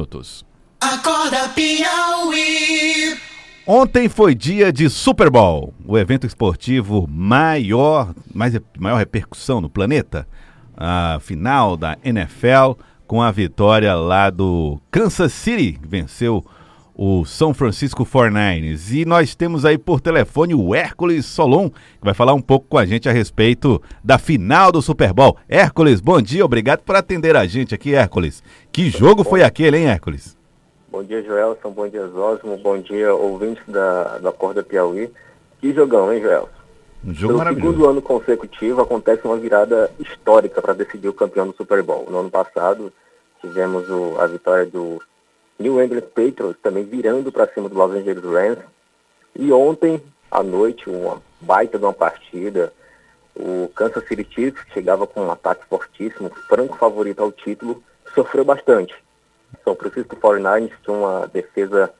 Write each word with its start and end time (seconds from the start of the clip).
minutos. 0.00 0.44
Acorda 0.80 1.48
Piauí. 1.50 3.18
Ontem 3.66 4.08
foi 4.08 4.34
dia 4.34 4.72
de 4.72 4.88
Super 4.88 5.30
Bowl, 5.30 5.74
o 5.86 5.96
evento 5.98 6.26
esportivo 6.26 7.06
maior, 7.08 8.14
mais, 8.34 8.58
maior 8.78 8.96
repercussão 8.96 9.60
no 9.60 9.68
planeta. 9.68 10.26
A 10.76 11.18
final 11.20 11.76
da 11.76 11.98
NFL 12.02 12.80
com 13.06 13.20
a 13.20 13.30
vitória 13.30 13.94
lá 13.94 14.30
do 14.30 14.80
Kansas 14.90 15.32
City, 15.32 15.78
que 15.80 15.86
venceu 15.86 16.38
o 16.38 16.44
São 17.24 17.54
Francisco 17.54 18.04
49ers. 18.04 18.92
E 18.92 19.04
nós 19.06 19.34
temos 19.34 19.64
aí 19.64 19.78
por 19.78 20.00
telefone 20.00 20.54
o 20.54 20.74
Hércules 20.74 21.24
Solon, 21.24 21.70
que 21.70 21.76
vai 22.02 22.12
falar 22.12 22.34
um 22.34 22.42
pouco 22.42 22.66
com 22.68 22.76
a 22.76 22.84
gente 22.84 23.08
a 23.08 23.12
respeito 23.12 23.80
da 24.04 24.18
final 24.18 24.70
do 24.70 24.82
Super 24.82 25.12
Bowl. 25.12 25.36
Hércules, 25.48 26.00
bom 26.00 26.20
dia, 26.20 26.44
obrigado 26.44 26.82
por 26.82 26.94
atender 26.96 27.36
a 27.36 27.46
gente 27.46 27.74
aqui, 27.74 27.94
Hércules. 27.94 28.42
Que 28.70 28.90
jogo 28.90 29.24
foi 29.24 29.42
aquele, 29.42 29.78
hein, 29.78 29.86
Hércules? 29.86 30.36
Bom 30.92 31.02
dia, 31.02 31.22
Joelson. 31.22 31.70
Bom 31.70 31.88
dia, 31.88 32.06
Zósimo. 32.08 32.56
Bom 32.58 32.78
dia, 32.78 33.14
ouvintes 33.14 33.62
da, 33.66 34.18
da 34.18 34.32
Corda 34.32 34.62
Piauí. 34.62 35.10
Que 35.60 35.72
jogão, 35.72 36.12
hein, 36.12 36.20
Joelson? 36.20 36.48
Um 37.02 37.14
jogo 37.14 37.28
Pelo 37.28 37.38
maravilhoso. 37.38 37.72
segundo 37.72 37.88
ano 37.88 38.02
consecutivo, 38.02 38.82
acontece 38.82 39.22
uma 39.24 39.38
virada 39.38 39.90
histórica 39.98 40.60
para 40.60 40.74
decidir 40.74 41.08
o 41.08 41.14
campeão 41.14 41.46
do 41.46 41.56
Super 41.56 41.82
Bowl. 41.82 42.06
No 42.10 42.18
ano 42.18 42.30
passado, 42.30 42.92
tivemos 43.40 43.88
o- 43.88 44.16
a 44.20 44.26
vitória 44.26 44.66
do 44.66 45.00
New 45.60 45.80
England 45.80 46.00
Patriots, 46.14 46.56
também 46.62 46.84
virando 46.84 47.30
para 47.30 47.46
cima 47.52 47.68
do 47.68 47.76
Los 47.76 47.92
Angeles 47.92 48.24
Rams. 48.24 48.58
E 49.36 49.52
ontem, 49.52 50.02
à 50.30 50.42
noite, 50.42 50.88
uma 50.88 51.22
baita 51.40 51.78
de 51.78 51.84
uma 51.84 51.92
partida. 51.92 52.72
O 53.36 53.68
Kansas 53.74 54.06
City 54.08 54.26
Chiefs, 54.30 54.64
chegava 54.72 55.06
com 55.06 55.20
um 55.20 55.30
ataque 55.30 55.64
fortíssimo, 55.68 56.30
franco 56.48 56.76
favorito 56.76 57.20
ao 57.22 57.30
título, 57.30 57.82
sofreu 58.14 58.44
bastante. 58.44 58.94
São 59.62 59.76
Francisco 59.76 60.16
49ers 60.16 60.72
tinha 60.82 60.96
uma 60.96 61.26
defesa 61.26 61.92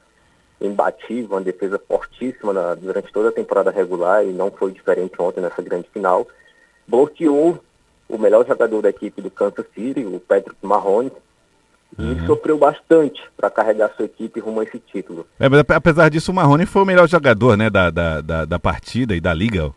imbatível, 0.61 1.37
uma 1.37 1.41
defesa 1.43 1.79
fortíssima 1.79 2.53
na- 2.53 2.75
durante 2.75 3.13
toda 3.13 3.29
a 3.29 3.33
temporada 3.33 3.71
regular 3.71 4.25
e 4.25 4.33
não 4.33 4.51
foi 4.51 4.73
diferente 4.73 5.15
ontem 5.21 5.41
nessa 5.41 5.63
grande 5.63 5.89
final. 5.93 6.27
Bloqueou 6.87 7.59
o 8.09 8.19
melhor 8.19 8.47
jogador 8.47 8.83
da 8.83 8.91
equipe 8.91 9.23
do 9.23 9.31
Kansas 9.31 9.67
City, 9.75 10.05
o 10.05 10.19
Patrick 10.21 10.57
Mahomes, 10.63 11.13
e 11.99 12.27
sofreu 12.27 12.57
bastante 12.57 13.21
para 13.37 13.51
carregar 13.51 13.91
sua 13.97 14.05
equipe 14.07 14.41
rumo 14.41 14.61
a 14.61 14.65
esse 14.65 14.79
título. 14.79 15.27
É, 15.39 15.49
mas 15.49 15.61
ap- 15.61 15.71
apesar 15.73 16.09
disso, 16.09 16.31
o 16.31 16.35
Marrone 16.35 16.65
foi 16.67 16.83
o 16.83 16.87
melhor 16.87 17.09
jogador 17.09 17.57
né, 17.57 17.69
da, 17.69 17.91
da, 17.91 18.21
da, 18.21 18.45
da 18.45 18.59
partida 18.59 19.15
e 19.15 19.21
da 19.21 19.35
liga. 19.35 19.73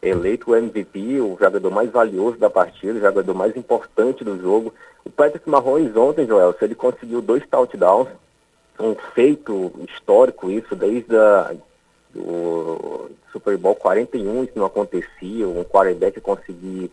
eleito 0.00 0.50
o 0.52 0.56
MVP, 0.56 1.20
o 1.20 1.36
jogador 1.40 1.70
mais 1.70 1.90
valioso 1.90 2.38
da 2.38 2.48
partida, 2.48 2.94
o 2.98 3.00
jogador 3.00 3.34
mais 3.34 3.56
importante 3.56 4.22
do 4.24 4.40
jogo. 4.40 4.72
O 5.04 5.10
Patrick 5.10 5.48
Mahomes 5.48 5.94
ontem, 5.96 6.26
Joel, 6.26 6.54
ele 6.62 6.74
conseguiu 6.74 7.20
dois 7.20 7.42
touchdowns, 7.50 8.08
um 8.78 8.94
feito 9.14 9.72
histórico 9.88 10.50
isso, 10.50 10.74
desde 10.76 11.16
a, 11.16 11.52
do 12.14 13.10
Super 13.32 13.56
Bowl 13.56 13.74
41, 13.74 14.44
isso 14.44 14.52
não 14.56 14.66
acontecia, 14.66 15.48
um 15.48 15.64
quarterback 15.64 16.20
conseguir 16.20 16.90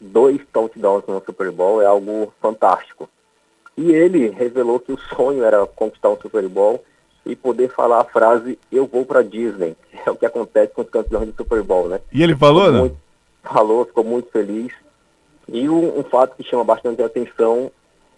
dois 0.00 0.40
touchdowns 0.52 1.04
no 1.06 1.22
Super 1.24 1.50
Bowl 1.50 1.80
é 1.80 1.86
algo 1.86 2.32
fantástico. 2.40 3.08
E 3.76 3.90
ele 3.92 4.28
revelou 4.28 4.78
que 4.78 4.92
o 4.92 4.98
sonho 4.98 5.42
era 5.44 5.66
conquistar 5.66 6.10
um 6.10 6.20
Super 6.20 6.48
Bowl 6.48 6.84
e 7.26 7.34
poder 7.34 7.68
falar 7.70 8.00
a 8.00 8.04
frase 8.04 8.58
eu 8.70 8.86
vou 8.86 9.04
para 9.04 9.22
Disney, 9.22 9.76
que 9.90 9.98
é 10.06 10.10
o 10.10 10.16
que 10.16 10.26
acontece 10.26 10.72
com 10.72 10.82
os 10.82 10.90
campeões 10.90 11.26
do 11.28 11.34
Super 11.36 11.62
Bowl, 11.62 11.88
né? 11.88 12.00
E 12.12 12.22
ele 12.22 12.36
falou, 12.36 12.62
Ficou 12.64 12.72
né? 12.74 12.80
muito- 12.80 12.96
falou, 13.42 13.84
ficou 13.86 14.04
muito 14.04 14.30
feliz. 14.30 14.72
E 15.48 15.68
um, 15.68 15.98
um 15.98 16.04
fato 16.04 16.36
que 16.36 16.42
chama 16.42 16.64
bastante 16.64 17.02
atenção 17.02 17.70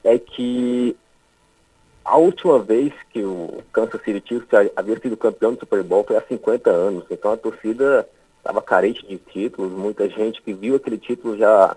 é 0.05 0.19
que 0.19 0.97
a 2.05 2.17
última 2.17 2.59
vez 2.61 2.93
que 3.11 3.25
o 3.25 3.62
Kansas 3.73 4.01
City 4.05 4.23
Chiefs 4.29 4.49
havia 4.77 4.99
sido 5.01 5.17
campeão 5.17 5.55
do 5.55 5.59
Super 5.61 5.83
Bowl 5.83 6.05
foi 6.05 6.17
há 6.17 6.23
50 6.23 6.71
anos. 6.71 7.05
Então 7.11 7.33
a 7.33 7.37
torcida 7.37 8.09
estava 8.39 8.62
carente 8.62 9.05
de 9.07 9.17
títulos. 9.19 9.73
Muita 9.73 10.09
gente 10.09 10.41
que 10.41 10.53
viu 10.53 10.77
aquele 10.77 10.99
título 10.99 11.37
já 11.37 11.77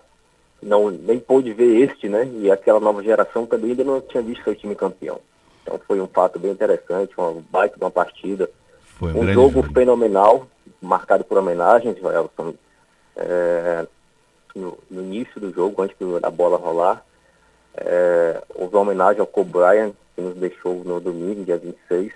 não 0.62 0.90
nem 0.90 1.20
pôde 1.20 1.54
ver 1.54 1.90
este, 1.90 2.10
né? 2.10 2.28
E 2.36 2.52
aquela 2.52 2.80
nova 2.80 3.04
geração 3.04 3.46
também 3.46 3.72
ainda 3.72 3.84
não 3.84 4.02
tinha 4.02 4.22
visto 4.22 4.44
seu 4.44 4.56
time 4.56 4.76
campeão. 4.76 5.20
Então 5.64 5.80
foi 5.88 6.00
um 6.02 6.08
fato 6.08 6.40
bem 6.40 6.52
interessante, 6.52 7.14
uma 7.18 7.42
baita 7.50 7.78
de 7.78 7.84
uma 7.84 7.92
partida. 7.92 8.50
Foi 8.98 9.14
um, 9.14 9.20
Um 9.20 9.34
jogo 9.34 9.62
jogo. 9.62 9.74
fenomenal, 9.74 10.48
marcado 10.82 11.24
por 11.24 11.38
homenagens, 11.38 11.98
Joelson. 12.00 12.54
É, 13.16 13.86
no, 14.56 14.78
no 14.90 15.02
início 15.02 15.40
do 15.40 15.54
jogo, 15.54 15.82
antes 15.82 15.96
da 16.22 16.30
bola 16.30 16.58
rolar, 16.58 17.04
é, 17.76 18.42
houve 18.56 18.76
uma 18.76 18.82
homenagem 18.82 19.22
ao 19.22 19.28
Kobe 19.28 19.52
Bryant, 19.52 19.94
que 20.16 20.22
nos 20.22 20.36
deixou 20.36 20.84
no 20.84 21.00
domingo, 21.00 21.46
dia 21.46 21.58
26. 21.58 22.12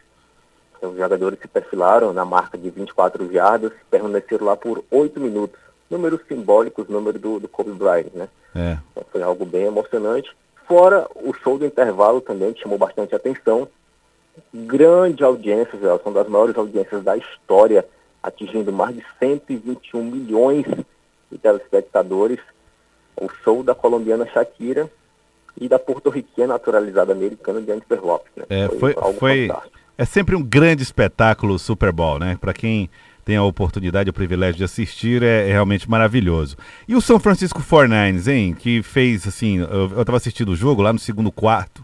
Os 0.82 0.98
jogadores 0.98 1.40
se 1.40 1.48
perfilaram 1.48 2.12
na 2.12 2.26
marca 2.26 2.58
de 2.58 2.70
24 2.70 3.32
jardas, 3.32 3.72
permaneceram 3.90 4.46
lá 4.46 4.58
por 4.58 4.84
8 4.92 5.20
minutos. 5.20 5.60
Números 5.94 6.22
simbólicos, 6.28 6.90
número 6.90 7.20
do, 7.20 7.40
do 7.40 7.48
Kobe 7.48 7.72
Bryant, 7.72 8.12
né? 8.16 8.28
É. 8.56 8.78
Então 8.92 9.06
foi 9.12 9.22
algo 9.22 9.46
bem 9.46 9.66
emocionante. 9.66 10.30
Fora 10.68 11.08
o 11.16 11.34
show 11.34 11.58
do 11.58 11.66
intervalo 11.66 12.20
também, 12.20 12.52
que 12.52 12.62
chamou 12.62 12.78
bastante 12.78 13.14
atenção. 13.14 13.68
Grande 14.52 15.24
audiência, 15.24 15.78
são 16.04 16.12
das 16.12 16.28
maiores 16.28 16.58
audiências 16.58 17.04
da 17.04 17.16
história, 17.16 17.86
atingindo 18.24 18.74
mais 18.74 18.96
de 18.96 19.06
121 19.20 20.04
milhões 20.04 20.66
de 21.32 21.38
telespectadores. 21.38 22.40
O 23.16 23.30
show 23.44 23.62
da 23.62 23.76
colombiana 23.76 24.26
Shakira 24.26 24.90
e 25.60 25.68
da 25.70 25.78
porto-riquena 25.78 26.54
naturalizada 26.54 27.14
americana 27.14 27.62
Jennifer 27.62 28.04
Lopez. 28.04 28.32
Né? 28.36 28.46
É, 28.50 28.68
foi, 28.70 28.94
foi, 29.20 29.48
fantástico. 29.48 29.80
é 29.96 30.06
sempre 30.06 30.36
um 30.36 30.42
grande 30.42 30.82
espetáculo 30.82 31.54
o 31.54 31.60
Super 31.60 31.92
Bowl, 31.92 32.18
né? 32.18 32.36
Para 32.42 32.54
quem 32.54 32.90
tem 33.24 33.38
a 33.38 33.44
oportunidade, 33.44 34.10
o 34.10 34.14
privilégio 34.14 34.58
de 34.58 34.64
assistir, 34.64 35.24
é, 35.24 35.50
é 35.50 35.52
realmente 35.52 35.90
maravilhoso. 35.90 36.58
E 36.88 36.96
o 36.96 37.02
São 37.02 37.20
Francisco 37.20 37.62
49ers, 37.62 38.28
hein? 38.28 38.54
Que 38.54 38.82
fez, 38.82 39.28
assim, 39.28 39.60
eu, 39.60 39.92
eu 39.98 40.06
tava 40.06 40.18
assistindo 40.18 40.50
o 40.50 40.56
jogo 40.56 40.82
lá 40.82 40.92
no 40.92 41.00
segundo 41.00 41.32
quarto, 41.32 41.84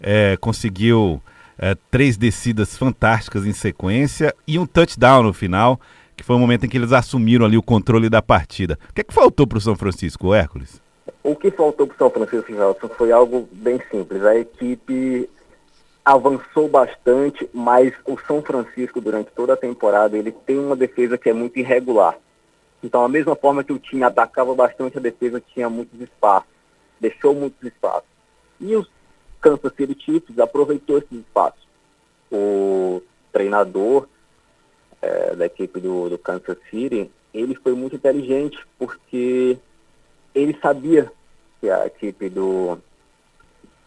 é, 0.00 0.36
conseguiu 0.40 1.20
é, 1.58 1.76
três 1.90 2.16
descidas 2.16 2.76
fantásticas 2.76 3.46
em 3.46 3.52
sequência 3.52 4.34
e 4.46 4.58
um 4.58 4.66
touchdown 4.66 5.22
no 5.22 5.32
final, 5.32 5.80
que 6.16 6.24
foi 6.24 6.36
o 6.36 6.38
momento 6.38 6.66
em 6.66 6.68
que 6.68 6.76
eles 6.76 6.92
assumiram 6.92 7.44
ali 7.44 7.56
o 7.56 7.62
controle 7.62 8.08
da 8.08 8.22
partida. 8.22 8.78
O 8.90 8.94
que 8.94 9.00
é 9.00 9.04
que 9.04 9.14
faltou 9.14 9.46
para 9.46 9.58
o 9.58 9.60
São 9.60 9.76
Francisco, 9.76 10.32
Hércules? 10.32 10.80
O 11.22 11.34
que 11.34 11.50
faltou 11.50 11.86
para 11.86 11.94
o 11.94 11.98
São 11.98 12.10
Francisco 12.10 12.52
Gelson 12.52 12.88
foi 12.96 13.10
algo 13.10 13.48
bem 13.52 13.80
simples. 13.90 14.22
A 14.24 14.36
equipe 14.36 15.28
avançou 16.06 16.68
bastante, 16.68 17.50
mas 17.52 17.92
o 18.06 18.16
São 18.28 18.40
Francisco, 18.40 19.00
durante 19.00 19.32
toda 19.32 19.54
a 19.54 19.56
temporada, 19.56 20.16
ele 20.16 20.30
tem 20.30 20.56
uma 20.56 20.76
defesa 20.76 21.18
que 21.18 21.28
é 21.28 21.32
muito 21.32 21.58
irregular. 21.58 22.16
Então, 22.80 23.04
a 23.04 23.08
mesma 23.08 23.34
forma 23.34 23.64
que 23.64 23.72
o 23.72 23.78
time 23.80 24.04
atacava 24.04 24.54
bastante, 24.54 24.96
a 24.96 25.00
defesa 25.00 25.42
tinha 25.52 25.68
muitos 25.68 26.00
espaços, 26.00 26.48
deixou 27.00 27.34
muitos 27.34 27.60
espaços. 27.60 28.08
E 28.60 28.76
o 28.76 28.86
Kansas 29.40 29.72
City 29.76 29.96
Chiefs 30.00 30.38
aproveitou 30.38 30.98
esses 30.98 31.10
espaços. 31.10 31.66
O 32.30 33.02
treinador 33.32 34.06
eh, 35.02 35.34
da 35.34 35.46
equipe 35.46 35.80
do, 35.80 36.08
do 36.08 36.18
Kansas 36.18 36.56
City, 36.70 37.10
ele 37.34 37.56
foi 37.56 37.72
muito 37.72 37.96
inteligente, 37.96 38.56
porque 38.78 39.58
ele 40.32 40.56
sabia 40.62 41.10
que 41.60 41.68
a 41.68 41.84
equipe 41.86 42.28
do, 42.28 42.78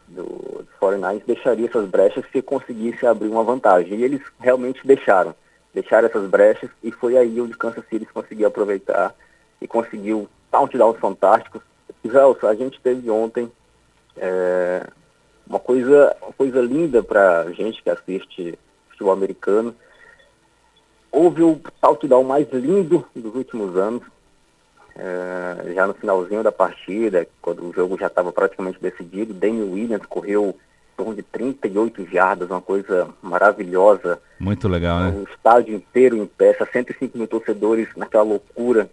do 0.06 0.49
49ers 0.80 1.24
deixaria 1.26 1.68
essas 1.68 1.88
brechas 1.88 2.26
se 2.32 2.42
conseguisse 2.42 3.06
abrir 3.06 3.28
uma 3.28 3.44
vantagem. 3.44 4.00
E 4.00 4.04
eles 4.04 4.22
realmente 4.40 4.86
deixaram. 4.86 5.36
Deixaram 5.74 6.08
essas 6.08 6.28
brechas 6.30 6.70
e 6.84 6.92
foi 6.92 7.18
aí 7.18 7.40
onde 7.40 7.58
Kansas 7.58 7.86
City 7.90 8.06
conseguiu 8.06 8.48
aproveitar 8.48 9.14
e 9.62 9.68
conseguiu 9.68 10.28
touchdowns 10.52 11.00
fantásticos. 11.00 11.62
Gelson, 12.04 12.48
a 12.48 12.56
gente 12.56 12.80
teve 12.80 13.10
ontem 13.10 13.52
é, 14.18 14.86
uma, 15.48 15.60
coisa, 15.60 16.16
uma 16.22 16.34
coisa 16.34 16.62
linda 16.62 17.04
para 17.04 17.52
gente 17.52 17.82
que 17.84 17.90
assiste 17.90 18.58
futebol 18.90 19.14
americano. 19.14 19.76
Houve 21.12 21.44
o 21.44 21.60
touchdown 21.82 22.24
mais 22.24 22.48
lindo 22.52 23.06
dos 23.16 23.34
últimos 23.36 23.76
anos, 23.76 24.04
é, 24.96 25.74
já 25.74 25.88
no 25.88 25.94
finalzinho 25.94 26.44
da 26.44 26.52
partida, 26.52 27.28
quando 27.42 27.68
o 27.68 27.74
jogo 27.74 27.98
já 27.98 28.08
estava 28.08 28.32
praticamente 28.32 28.80
decidido, 28.80 29.34
Daniel 29.34 29.72
Williams 29.72 30.06
correu 30.06 30.56
torno 31.00 31.16
de 31.16 31.24
38 31.24 32.06
jardas, 32.12 32.50
uma 32.50 32.60
coisa 32.60 33.08
maravilhosa. 33.22 34.20
Muito 34.38 34.68
legal, 34.68 35.00
né? 35.00 35.10
O 35.16 35.24
estádio 35.24 35.74
inteiro 35.74 36.18
em 36.18 36.26
pé, 36.26 36.54
65 36.54 37.18
mil 37.18 37.26
torcedores 37.26 37.88
naquela 37.96 38.24
loucura. 38.24 38.90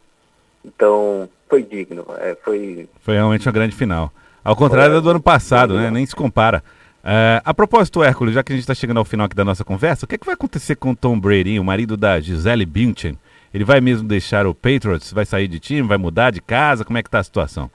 Então, 0.64 1.28
foi 1.48 1.64
digno. 1.64 2.06
É, 2.18 2.36
foi 2.44 2.88
Foi 3.00 3.14
realmente 3.14 3.46
uma 3.48 3.52
grande 3.52 3.74
final. 3.74 4.12
Ao 4.44 4.54
contrário 4.54 4.94
Foi, 4.94 5.02
do 5.02 5.10
ano 5.10 5.20
passado, 5.20 5.74
né? 5.74 5.90
Nem 5.90 6.06
se 6.06 6.14
compara. 6.14 6.62
É, 7.02 7.42
a 7.44 7.52
propósito, 7.52 8.04
Hércules, 8.04 8.34
já 8.34 8.42
que 8.44 8.52
a 8.52 8.54
gente 8.54 8.62
está 8.62 8.74
chegando 8.74 8.98
ao 8.98 9.04
final 9.04 9.26
aqui 9.26 9.34
da 9.34 9.44
nossa 9.44 9.64
conversa, 9.64 10.04
o 10.04 10.08
que, 10.08 10.14
é 10.14 10.18
que 10.18 10.26
vai 10.26 10.34
acontecer 10.34 10.76
com 10.76 10.92
o 10.92 10.96
Tom 10.96 11.18
Brady, 11.18 11.58
o 11.58 11.64
marido 11.64 11.96
da 11.96 12.20
Gisele 12.20 12.64
Bündchen? 12.64 13.18
Ele 13.52 13.64
vai 13.64 13.80
mesmo 13.80 14.06
deixar 14.06 14.46
o 14.46 14.54
Patriots? 14.54 15.12
Vai 15.12 15.24
sair 15.24 15.48
de 15.48 15.58
time? 15.58 15.88
Vai 15.88 15.98
mudar 15.98 16.30
de 16.30 16.40
casa? 16.40 16.84
Como 16.84 16.98
é 16.98 17.02
que 17.02 17.10
tá 17.10 17.18
a 17.18 17.24
situação? 17.24 17.68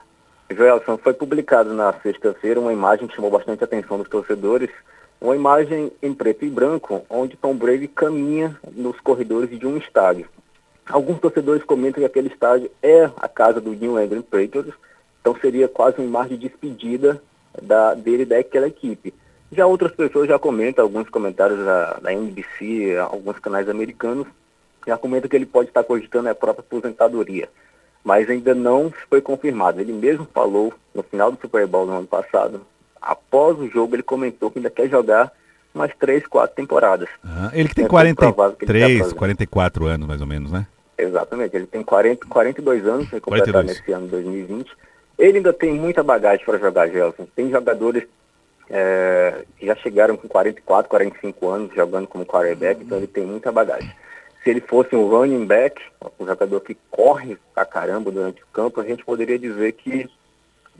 Joelson, 0.56 0.98
foi 0.98 1.14
publicado 1.14 1.74
na 1.74 1.94
sexta-feira 2.02 2.60
uma 2.60 2.74
imagem 2.74 3.08
que 3.08 3.16
chamou 3.16 3.32
bastante 3.32 3.64
a 3.64 3.66
atenção 3.66 3.98
dos 3.98 4.10
torcedores. 4.10 4.70
uma 5.20 5.36
imagem 5.36 5.92
em 6.02 6.14
preto 6.14 6.46
e 6.46 6.50
branco, 6.50 7.06
onde 7.10 7.38
Tom 7.38 7.56
Brady 7.56 7.88
caminha 7.88 8.58
nos 8.72 9.00
corredores 9.00 9.50
de 9.58 9.68
um 9.68 9.78
estádio. 9.78 10.28
Alguns 10.90 11.20
torcedores 11.20 11.64
comentam 11.64 12.02
que 12.02 12.06
aquele 12.06 12.28
estádio 12.28 12.72
é 12.82 13.10
a 13.18 13.28
casa 13.28 13.62
do 13.62 13.72
New 13.72 14.00
England 14.00 14.24
Patriots, 14.24 14.74
então 15.20 15.36
seria 15.40 15.68
quase 15.68 15.98
uma 15.98 16.08
imagem 16.08 16.38
de 16.38 16.50
despedida 16.50 17.22
da, 17.62 17.94
dele 17.94 18.26
daquela 18.26 18.68
equipe. 18.68 19.14
Já 19.52 19.68
outras 19.68 19.92
pessoas 19.92 20.28
já 20.28 20.40
comentam, 20.40 20.84
alguns 20.84 21.10
comentários 21.10 21.60
da, 21.60 22.00
da 22.02 22.14
NBC, 22.14 22.98
alguns 22.98 23.38
canais 23.38 23.70
americanos, 23.70 24.28
já 24.88 24.98
comentam 24.98 25.30
que 25.30 25.36
ele 25.36 25.46
pode 25.46 25.70
estar 25.70 25.84
cogitando 25.84 26.30
a 26.30 26.36
própria 26.36 26.62
aposentadoria. 26.62 27.48
Mas 28.04 28.30
ainda 28.30 28.56
não 28.56 28.92
foi 29.10 29.22
confirmado. 29.22 29.80
Ele 29.80 29.94
mesmo 29.94 30.28
falou 30.34 30.74
no 30.94 31.04
final 31.04 31.32
do 31.32 31.40
Super 31.40 31.68
Bowl 31.68 31.86
no 31.86 31.98
ano 31.98 32.08
passado, 32.08 32.62
após 33.02 33.58
o 33.60 33.68
jogo, 33.68 33.96
ele 33.96 34.04
comentou 34.04 34.52
que 34.52 34.60
ainda 34.60 34.70
quer 34.70 34.90
jogar 34.90 35.32
umas 35.74 35.92
três, 35.96 36.26
quatro 36.28 36.56
temporadas. 36.56 37.10
Ele 37.54 37.70
que 37.70 37.76
tem 37.76 37.86
é 37.86 37.88
43, 37.88 39.10
tá 39.10 39.16
44 39.16 39.86
anos 39.86 40.08
mais 40.08 40.22
ou 40.22 40.28
menos, 40.28 40.52
né? 40.52 40.68
Exatamente, 40.98 41.56
ele 41.56 41.66
tem 41.66 41.82
40, 41.82 42.28
42 42.28 42.86
anos, 42.86 43.10
vai 43.10 43.20
completar 43.20 43.64
nesse 43.64 43.92
ano 43.92 44.08
2020. 44.08 44.72
Ele 45.18 45.38
ainda 45.38 45.54
tem 45.54 45.74
muita 45.74 46.04
bagagem 46.04 46.46
para 46.46 46.60
jogar, 46.60 46.90
Gelson. 46.90 47.26
Tem 47.36 47.50
jogadores 47.50 48.04
é, 48.70 49.44
que 49.58 49.66
já 49.66 49.76
chegaram 49.76 50.16
com 50.16 50.28
44, 50.28 50.90
45 50.90 51.50
anos 51.50 51.76
jogando 51.76 52.08
como 52.08 52.26
quarterback, 52.26 52.84
então 52.84 52.98
ele 52.98 53.08
tem 53.08 53.26
muita 53.26 53.52
bagagem. 53.52 53.92
Se 54.44 54.50
ele 54.50 54.62
fosse 54.62 54.96
um 54.96 55.08
running 55.08 55.46
back, 55.46 55.82
um 56.20 56.26
jogador 56.26 56.62
que 56.62 56.76
corre 56.90 57.38
pra 57.54 57.66
caramba 57.66 58.12
durante 58.12 58.42
o 58.42 58.48
campo, 58.52 58.82
a 58.82 58.84
gente 58.84 59.06
poderia 59.06 59.38
dizer 59.38 59.74
que 59.74 60.10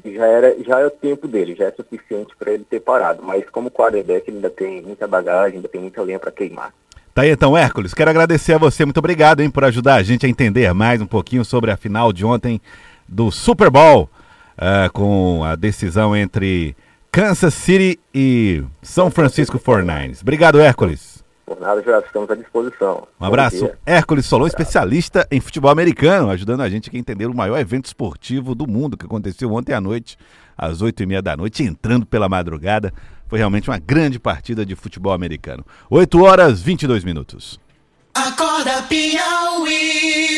já 0.04 0.26
era 0.26 0.56
já 0.64 0.80
é 0.80 0.86
o 0.86 0.92
tempo 0.92 1.28
dele, 1.28 1.56
já 1.56 1.66
é 1.66 1.72
suficiente 1.72 2.36
para 2.38 2.52
ele 2.52 2.64
ter 2.64 2.80
parado. 2.80 3.22
Mas 3.24 3.48
como 3.50 3.70
quarterback 3.70 4.28
ele 4.28 4.38
ainda 4.38 4.50
tem 4.50 4.82
muita 4.82 5.08
bagagem, 5.08 5.58
ainda 5.58 5.68
tem 5.68 5.82
muita 5.82 6.02
lenha 6.02 6.20
para 6.20 6.32
queimar. 6.32 6.74
Tá 7.14 7.24
aí 7.24 7.30
então, 7.30 7.58
Hércules, 7.58 7.94
quero 7.94 8.10
agradecer 8.10 8.54
a 8.54 8.58
você, 8.58 8.86
muito 8.86 9.00
obrigado 9.00 9.42
hein, 9.42 9.50
por 9.50 9.66
ajudar 9.66 9.96
a 9.96 10.04
gente 10.04 10.26
a 10.26 10.30
entender 10.30 10.74
mais 10.74 11.02
um 11.02 11.06
pouquinho 11.06 11.44
sobre 11.44 11.70
a 11.70 11.76
final 11.76 12.14
de 12.14 12.26
ontem 12.26 12.62
do 13.06 13.30
Super 13.30 13.70
Bowl, 13.70 14.10
uh, 14.58 14.92
com 14.94 15.44
a 15.44 15.56
decisão 15.56 16.16
entre 16.16 16.74
Kansas 17.12 17.54
City 17.54 18.00
e 18.16 18.64
São 18.82 19.12
Francisco 19.12 19.60
49ers. 19.60 20.22
Obrigado, 20.22 20.62
Hércules. 20.62 21.22
Por 21.52 21.60
nada, 21.60 21.84
já 21.84 22.00
estamos 22.00 22.30
à 22.30 22.36
disposição. 22.36 23.06
Um 23.20 23.26
abraço. 23.26 23.70
Hércules 23.86 24.26
Solon, 24.26 24.48
especialista 24.48 25.28
em 25.30 25.42
futebol 25.42 25.70
americano, 25.70 26.30
ajudando 26.30 26.62
a 26.62 26.70
gente 26.70 26.90
a 26.90 26.98
entender 26.98 27.26
o 27.26 27.36
maior 27.36 27.60
evento 27.60 27.88
esportivo 27.88 28.56
do 28.56 28.66
mundo 28.66 28.96
que 28.96 29.06
aconteceu 29.06 29.52
ontem 29.52 29.74
à 29.74 29.82
noite, 29.82 30.18
às 30.58 30.82
oito 30.82 31.04
e 31.04 31.06
meia 31.06 31.22
da 31.22 31.36
noite, 31.36 31.62
entrando 31.62 32.06
pela 32.06 32.30
madrugada. 32.30 32.94
Foi 33.28 33.38
realmente 33.38 33.70
uma 33.70 33.78
grande 33.78 34.18
partida 34.18 34.66
de 34.66 34.78
futebol 34.78 35.12
americano. 35.12 35.66
8 35.90 36.24
horas 36.24 36.62
22 36.62 37.04
minutos. 37.04 37.60
Acorda 38.14 38.84
Piauí. 38.84 40.22